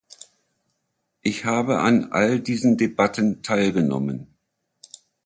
[1.21, 4.33] Ich habe an all diesen Debatten teilgenommen.